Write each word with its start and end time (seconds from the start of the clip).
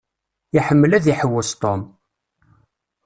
Iḥemmel 0.57 0.91
ad 0.93 1.05
iḥewwes 1.13 1.51
Tom. 1.61 1.81